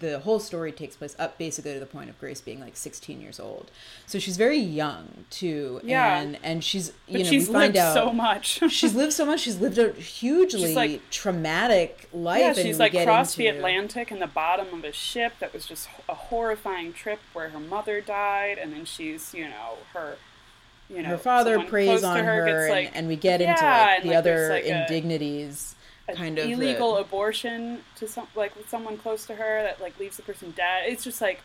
[0.00, 3.20] the whole story takes place up basically to the point of grace being like 16
[3.20, 3.70] years old.
[4.06, 6.18] So she's very young too Yeah.
[6.20, 8.62] and and she's you but know she's we find lived out so much.
[8.70, 9.40] she's lived so much.
[9.40, 14.26] She's lived a hugely like- traumatic life yeah she's like crossed the atlantic in the
[14.26, 18.72] bottom of a ship that was just a horrifying trip where her mother died and
[18.72, 20.16] then she's you know her
[20.88, 24.02] you know her father preys on her, gets, and, like, and we get into like
[24.02, 25.73] the like, other indignities
[26.12, 29.98] kind of the- illegal abortion to some like with someone close to her that like
[29.98, 31.40] leaves the person dead it's just like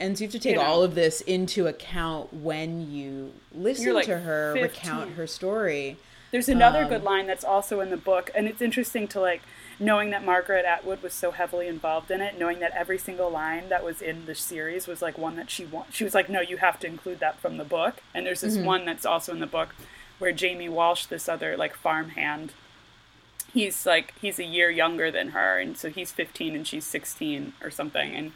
[0.00, 0.66] And so you have to take you know.
[0.66, 4.62] all of this into account when you listen like, to her 15.
[4.62, 5.96] recount her story.
[6.32, 9.42] There's another Um, good line that's also in the book, and it's interesting to like
[9.78, 13.68] knowing that Margaret Atwood was so heavily involved in it, knowing that every single line
[13.68, 16.40] that was in the series was like one that she wa- she was like, no,
[16.40, 18.02] you have to include that from the book.
[18.12, 19.76] And there's this one that's also in the book
[20.18, 22.52] where Jamie Walsh, this other like farmhand,
[23.54, 27.54] he's like he's a year younger than her, and so he's 15 and she's 16
[27.62, 28.32] or something, and.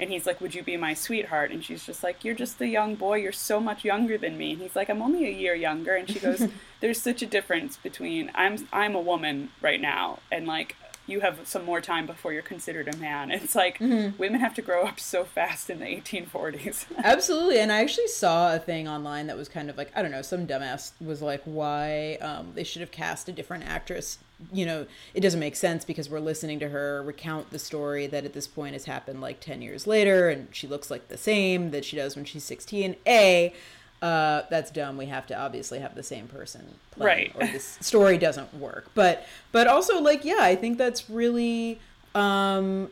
[0.00, 2.66] And he's like, "Would you be my sweetheart?" And she's just like, "You're just a
[2.66, 3.18] young boy.
[3.18, 6.10] You're so much younger than me." And he's like, "I'm only a year younger." And
[6.10, 6.48] she goes,
[6.80, 10.74] "There's such a difference between I'm I'm a woman right now, and like
[11.06, 13.30] you have some more time before you're considered a man.
[13.42, 14.16] It's like Mm-hmm.
[14.18, 16.86] women have to grow up so fast in the 1840s.
[17.04, 20.10] Absolutely, and I actually saw a thing online that was kind of like I don't
[20.10, 24.18] know, some dumbass was like, why um, they should have cast a different actress.
[24.52, 28.24] You know, it doesn't make sense because we're listening to her recount the story that
[28.24, 31.70] at this point has happened like ten years later, and she looks like the same
[31.70, 32.96] that she does when she's sixteen.
[33.06, 33.52] A,
[34.00, 34.96] uh, that's dumb.
[34.96, 37.48] We have to obviously have the same person, playing, Right.
[37.48, 38.90] Or this story doesn't work.
[38.94, 41.78] But but also like yeah, I think that's really
[42.14, 42.88] um,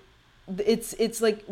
[0.59, 1.45] it's it's like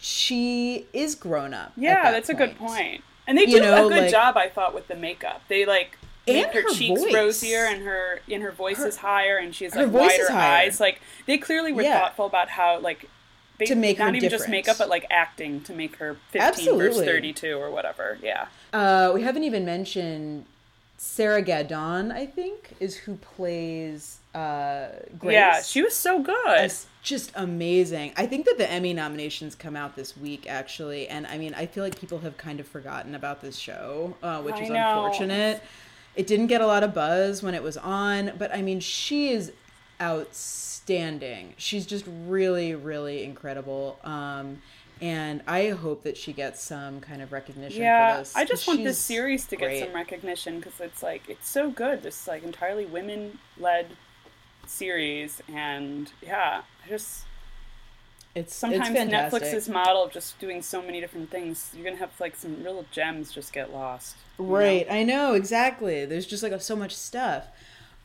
[0.00, 1.72] she is grown up.
[1.76, 3.02] yeah, that that's a good point.
[3.26, 5.42] And they You know, a good like- job, I thought, with the makeup.
[5.48, 7.14] They like make And her, her cheeks voice.
[7.14, 10.80] rosier and her and her voice Her- is higher and she has like wider eyes.
[10.80, 12.00] Like they clearly were Yeah.
[12.00, 13.08] thoughtful about how like
[13.58, 16.86] they, To make not even just makeup, but like acting to make her fifteen Absolutely.
[16.88, 18.18] versus thirty two or whatever.
[18.22, 18.46] Yeah.
[18.72, 20.44] Uh, we haven't even mentioned
[20.98, 22.12] Sarah Gadon.
[22.12, 25.32] I think is who plays uh, Grace.
[25.32, 26.36] Yeah, she was so good.
[26.60, 28.12] It's just amazing.
[28.18, 31.64] I think that the Emmy nominations come out this week, actually, and I mean, I
[31.64, 35.04] feel like people have kind of forgotten about this show, uh, which I is know.
[35.04, 35.62] unfortunate.
[36.16, 39.28] It didn't get a lot of buzz when it was on, but I mean, she
[39.28, 39.52] is
[40.00, 41.54] outstanding.
[41.56, 43.98] She's just really, really incredible.
[44.02, 44.62] Um,
[45.00, 48.24] and I hope that she gets some kind of recognition for yeah.
[48.34, 52.02] I just want this series to get some recognition because it's like it's so good.
[52.02, 53.88] This like entirely women led
[54.66, 57.25] series, and yeah, I just
[58.36, 59.10] It's sometimes it's.
[59.10, 62.84] Netflix's model of just doing so many different things, you're gonna have like some real
[62.90, 64.14] gems just get lost.
[64.38, 64.52] you know?
[64.52, 66.04] Right, I know exactly.
[66.04, 67.46] There's just like so much stuff.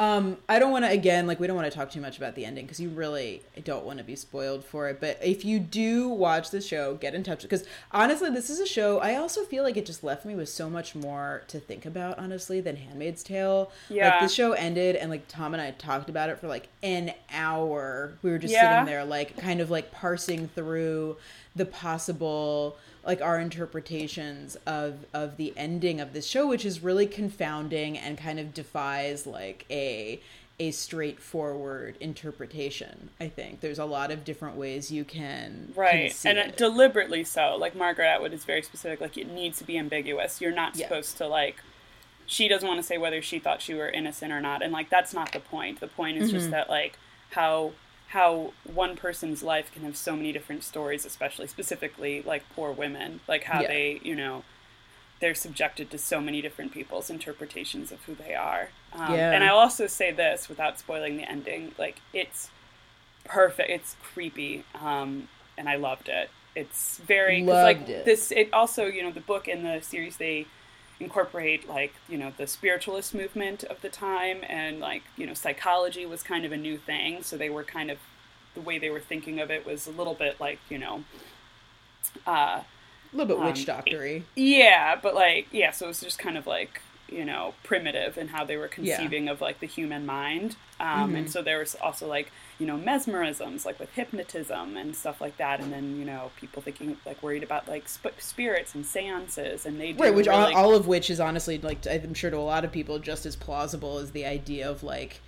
[0.02, 2.34] Um, I don't want to again, like we don't want to talk too much about
[2.34, 5.00] the ending because you really don't want to be spoiled for it.
[5.00, 8.66] But if you do watch the show, get in touch because honestly, this is a
[8.66, 8.98] show.
[8.98, 12.18] I also feel like it just left me with so much more to think about,
[12.18, 13.72] honestly, than *Handmaid's Tale*.
[13.90, 14.10] Yeah.
[14.10, 17.14] like the show ended, and like Tom and I talked about it for like an
[17.32, 18.14] hour.
[18.24, 18.72] We were just Yeah.
[18.80, 21.18] sitting there, like kind of like parsing through
[21.56, 27.08] the possible like our interpretations of of the ending of this show which is really
[27.08, 30.20] confounding and kind of defies like a
[30.60, 36.38] a straightforward interpretation i think there's a lot of different ways you can Right, and
[36.38, 36.48] it.
[36.50, 37.56] it, deliberately so.
[37.56, 39.02] Like Margaret Atwood is very specific.
[39.02, 40.40] Like it needs to be ambiguous.
[40.42, 40.88] You're not Yeah.
[40.88, 41.58] supposed to like.
[42.28, 44.90] She doesn't want to say whether she thought she were innocent or not, and like
[44.90, 45.80] that's not the point.
[45.80, 46.38] The point is Mm-hmm.
[46.38, 46.98] just that like
[47.32, 47.72] how
[48.12, 53.20] how one person's life can have so many different stories, especially specifically like poor women,
[53.28, 53.68] like how Yeah.
[53.68, 54.44] they you know
[55.20, 58.70] they're subjected to so many different people's interpretations of who they are.
[58.94, 59.32] Um, Yeah.
[59.34, 62.50] And I'll also say this without spoiling the ending: like it's
[63.26, 63.70] perfect.
[63.70, 66.30] It's creepy, um, and I loved it.
[66.56, 68.06] It's very 'cause, like Loved it.
[68.06, 68.32] this.
[68.32, 70.48] It also, you know, the book and the series they
[71.04, 76.06] incorporate like you know the spiritualist movement of the time, and like you know psychology
[76.06, 77.24] was kind of a new thing.
[77.24, 77.98] So they were kind of
[78.54, 81.04] the way they were thinking of it was a little bit like you know.
[82.26, 82.62] Uh,
[83.14, 86.38] a little bit witch um, doctory yeah, but like yeah, so it was just kind
[86.38, 90.56] of like you know primitive in how they were conceiving of like the human mind,
[90.80, 95.20] um, and so there was also like you know mesmerisms like with hypnotism and stuff
[95.22, 98.86] like that, and then you know people thinking like worried about like sp- spirits and
[98.86, 102.30] seances, and they right which really, all, all of which is honestly like i'm sure
[102.32, 105.20] to a lot of people just as plausible as the idea of like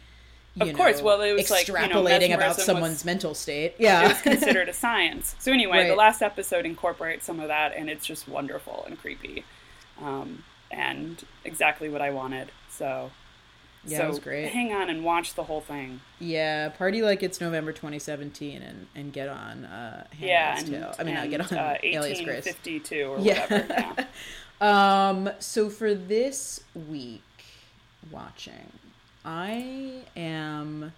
[0.55, 3.05] you Of course, know, well, it was like, you know, extrapolating about mesmerism was- someone's
[3.05, 3.71] mental state.
[3.71, 4.07] it yeah.
[4.09, 5.35] was considered a science.
[5.39, 9.45] So anyway, the last episode incorporates some of that, and it's just wonderful and creepy,
[9.99, 10.43] um,
[10.73, 12.51] and exactly what I wanted.
[12.69, 13.11] So.
[13.85, 14.47] Yeah, so it was great.
[14.47, 15.99] Hang on and watch the whole thing.
[16.17, 20.95] Yeah, party like it's November 2017 and and get on uh Yeah, and, Tale.
[20.97, 22.45] I mean, not get on uh, Alias Grace.
[22.45, 23.41] 1852 or Yeah.
[23.41, 23.65] whatever.
[23.69, 24.05] Yeah.
[24.61, 27.21] Um so for this week
[28.09, 28.71] watching,
[29.25, 30.93] I am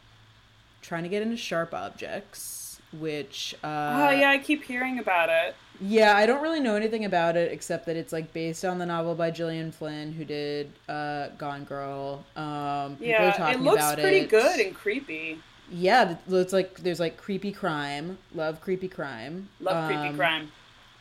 [0.84, 2.65] trying to get into Sharp Objects,
[3.00, 5.56] which uh oh yeah, I keep hearing about it.
[5.82, 8.86] Yeah, I don't really know anything about it except that it's like based on the
[8.86, 12.24] novel by Gillian Flynn, who did uh, Gone Girl.
[12.38, 14.30] Um, people Yeah, talking it looks about pretty it.
[14.30, 15.38] good and creepy.
[15.70, 18.18] Yeah, it's like there's like creepy crime.
[18.34, 19.50] Love creepy crime.
[19.60, 20.52] Love creepy Um, crime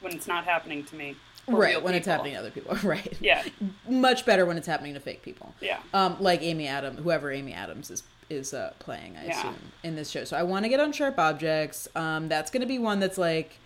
[0.01, 1.15] when it's not happening to me.
[1.47, 2.75] Right when it's happening to other people.
[2.83, 3.17] Right.
[3.21, 3.45] Yeah,
[3.89, 5.55] Much better when it's happening to fake people.
[5.61, 5.79] yeah.
[5.93, 9.39] Um, like Amy Adams, whoever Amy Adams is is uh, playing, I Yeah.
[9.39, 10.25] assume, in this show.
[10.25, 11.89] So I want to get on Sharp Objects.
[11.95, 13.59] Um, that's going to be one that's like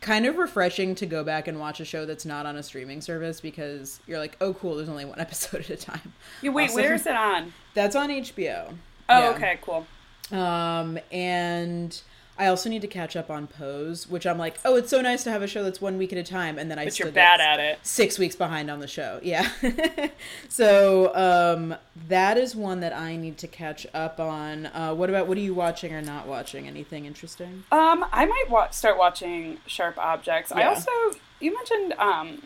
[0.00, 3.00] kind of refreshing to go back and watch a show that's not on a streaming
[3.00, 6.12] service because you're like, oh, cool, there's only one episode at a time.
[6.42, 7.52] Yeah, wait, where is it on?
[7.74, 8.74] That's on HBO.
[9.08, 9.30] Oh, Yeah.
[9.30, 9.86] okay, cool.
[10.30, 12.00] Um, and
[12.38, 15.24] I also need to catch up on Pose, which I'm like, oh, it's so nice
[15.24, 17.06] to have a show that's one week at a time, and then I But still
[17.06, 17.78] you're get bad at it.
[17.82, 19.18] six weeks behind on the show.
[19.22, 19.48] Yeah.
[20.48, 21.74] so um,
[22.08, 24.66] that is one that I need to catch up on.
[24.66, 26.66] Uh, what about what are you watching or not watching?
[26.66, 27.64] Anything interesting?
[27.72, 30.52] Um, I might wa- start watching Sharp Objects.
[30.52, 30.90] I also
[31.40, 32.42] you mentioned um,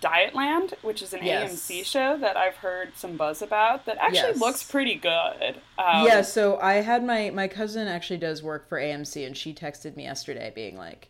[0.00, 1.52] Dietland, which is an Yes.
[1.52, 3.86] AMC show that I've heard some buzz about.
[3.86, 4.40] That actually Yes.
[4.40, 5.60] looks pretty good.
[5.78, 6.22] Um, yeah.
[6.22, 10.04] So I had my my cousin actually does work for AMC, and she texted me
[10.04, 11.08] yesterday being like.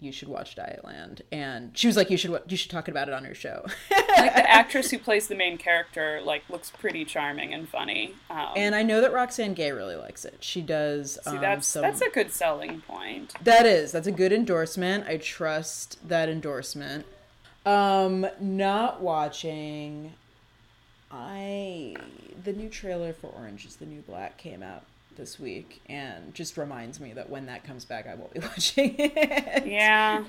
[0.00, 3.14] You should watch Dietland, and she was like, "You should you should talk about it
[3.14, 7.54] on your show." like the actress who plays the main character like looks pretty charming
[7.54, 8.12] and funny.
[8.28, 10.38] Um, and I know that Roxane Gay really likes it.
[10.40, 11.18] She does.
[11.24, 11.82] see, um, that's some...
[11.82, 13.32] that's a good selling point.
[13.44, 13.92] That is.
[13.92, 15.06] That's a good endorsement.
[15.06, 17.06] I trust that endorsement.
[17.66, 20.12] Um not watching
[21.10, 21.96] I
[22.42, 24.82] the new trailer for Orange is the New Black came out
[25.16, 28.96] this week and just reminds me that when that comes back I will be watching
[28.98, 29.66] it.
[29.66, 30.24] Yeah,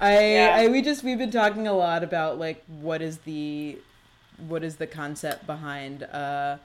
[0.00, 0.56] I, Yeah.
[0.58, 3.78] I we just we've been talking a lot about like what is the
[4.48, 6.56] what is the concept behind uh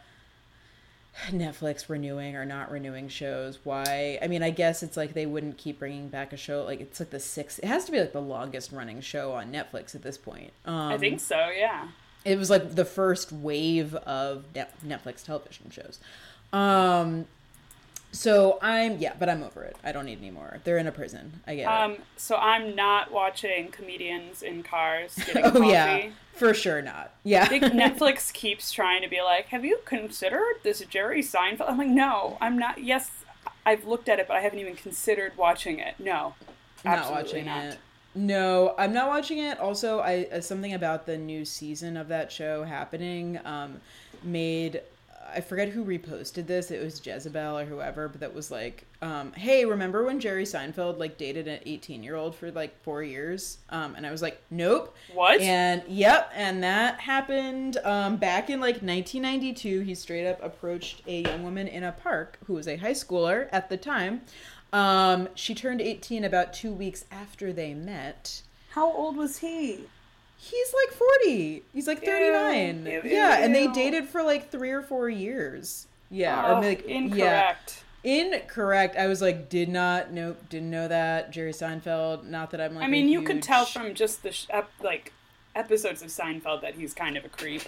[1.30, 3.60] Netflix renewing or not renewing shows.
[3.64, 4.20] Why?
[4.22, 6.64] I mean, I guess it's like they wouldn't keep bringing back a show.
[6.64, 7.60] Like it's like the sixth.
[7.64, 10.52] It has to be like the longest running show on Netflix at this point.
[10.66, 11.50] Um, I think so.
[11.56, 11.88] Yeah.
[12.26, 14.46] it was like the first wave of
[14.86, 16.00] Netflix television shows.
[16.54, 17.26] Um,
[18.16, 19.76] so I'm yeah, but I'm over it.
[19.84, 20.60] I don't need any more.
[20.64, 21.42] They're in a prison.
[21.46, 21.68] I get it.
[21.68, 25.68] Um, so I'm not watching comedians in cars getting oh coffee.
[25.68, 27.14] yeah, for sure not.
[27.24, 27.44] Yeah.
[27.44, 31.78] I think Netflix keeps trying to be like, "Have you considered this Jerry Seinfeld?" I'm
[31.78, 32.84] like, "No, I'm not.
[32.84, 33.12] Yes,
[33.66, 35.96] I've looked at it, but I haven't even considered watching it.
[36.00, 36.36] No,
[36.84, 37.66] not watching not.
[37.66, 37.78] it.
[38.18, 39.60] No, I'm not watching it.
[39.60, 43.82] Also, I uh, something about the new season of that show happening um,
[44.24, 44.82] made
[45.34, 46.72] I forget who reposted this.
[46.72, 50.98] It was Jezebel or whoever, but that was like, um, "Hey, remember when Jerry Seinfeld
[50.98, 54.42] like dated an 18 year old for like four years?" Um, and I was like,
[54.52, 55.42] "Nope." What?
[55.42, 59.82] And yep, and that happened um, back in like 1992.
[59.82, 63.50] He straight up approached a young woman in a park who was a high schooler
[63.52, 64.22] at the time.
[64.72, 68.42] Um, she turned 18 about two weeks after they met.
[68.72, 69.86] How old was he?
[70.38, 71.64] He's like 40.
[71.74, 72.86] He's like 39.
[72.86, 75.88] Ew, ew, yeah, and they dated for like three or four years.
[76.12, 77.84] Yeah, Oh, or like yeah, incorrect.
[78.04, 78.96] incorrect.
[78.96, 81.32] I was like, did not, nope, didn't know that.
[81.32, 82.26] Jerry Seinfeld.
[82.26, 82.84] Not that I'm like.
[82.84, 85.14] I mean, you could huge- tell from just the sh- ep- like
[85.56, 87.64] episodes of Seinfeld that he's kind of a creep.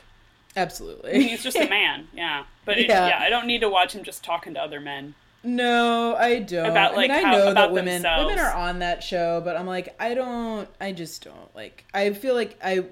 [0.55, 1.11] absolutely.
[1.11, 2.43] I mean, he's just a man, yeah.
[2.65, 3.07] But it, yeah.
[3.07, 3.19] Yeah.
[3.19, 5.15] I don't need to watch him just talking to other men.
[5.47, 6.65] No, I don't.
[6.69, 8.25] About, I mean, like, I how- know that about women themselves.
[8.25, 10.67] women are on that show, but I'm like, I don't.
[10.81, 11.85] I just don't like.
[11.93, 12.83] I feel like I.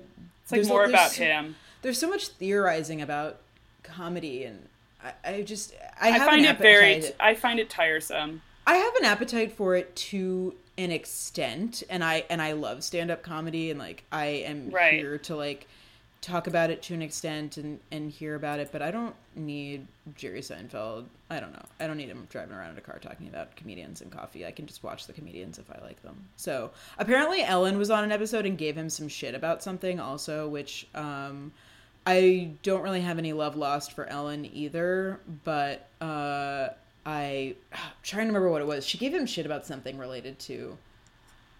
[0.43, 1.55] It's like more about him.
[1.81, 3.37] There's so much theorizing about
[3.83, 4.67] comedy, and
[5.03, 7.03] I, I just I, I find it very.
[7.19, 8.41] I find it tiresome.
[8.67, 13.11] I have an appetite for it to an extent, and I and I love stand
[13.11, 14.93] up comedy, and like I am Right.
[14.93, 15.67] here to like
[16.25, 19.85] talk about it to an extent and and hear about it, but I don't need
[20.15, 21.05] Jerry Seinfeld.
[21.29, 21.63] I don't know.
[21.79, 24.45] I don't need him driving around in a car talking about comedians and coffee.
[24.45, 26.15] I can just watch the comedians if I like them.
[26.35, 30.47] So apparently Ellen was on an episode and gave him some shit about something also,
[30.47, 31.51] which um
[32.07, 36.69] I don't really have any love lost for Ellen either, but uh
[37.05, 38.83] I I'm trying to remember what it was.
[38.85, 40.75] She gave him shit about something related to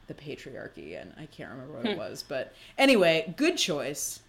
[0.07, 4.21] the patriarchy and I can't remember what it was, but anyway, good choice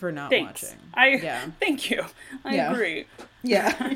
[0.00, 0.62] for not Thanks.
[0.64, 0.78] watching.
[0.94, 1.44] I yeah.
[1.60, 2.02] thank you.
[2.44, 2.72] I Yeah.
[2.72, 3.04] agree.
[3.42, 3.94] Yeah.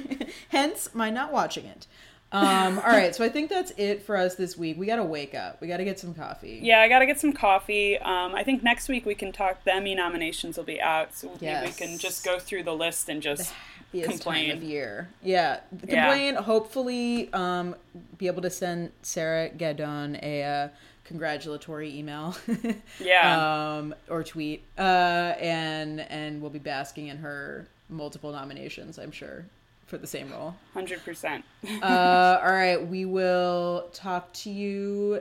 [0.48, 1.86] Hence my not watching it.
[2.32, 4.78] Um, all right, so I think that's it for us this week.
[4.78, 5.60] We got to wake up.
[5.60, 6.60] We got to get some coffee.
[6.62, 7.98] Yeah, I gotta get some coffee.
[7.98, 9.62] Um, I think next week we can talk.
[9.64, 11.76] The Emmy nominations will be out, so maybe we Yes.
[11.76, 13.52] can just go through the list and just
[13.92, 14.48] complain.
[14.48, 15.10] time of year.
[15.22, 16.06] Yeah, the Yeah.
[16.08, 16.34] complain.
[16.36, 17.76] Hopefully, um,
[18.18, 20.68] be able to send Sarah Gadon a uh,
[21.04, 22.36] congratulatory email.
[23.00, 23.76] Yeah.
[23.76, 24.62] um, or tweet.
[24.78, 28.98] Uh, and and we'll be basking in her multiple nominations.
[28.98, 29.44] I'm sure
[29.86, 30.54] for the same role.
[30.72, 31.44] hundred percent.
[31.82, 35.20] uh, all right, we will talk to you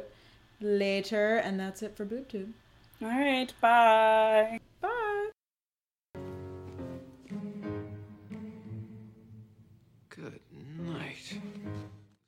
[0.62, 2.52] later, and that's it for BoobTube.
[3.02, 4.60] All right, bye.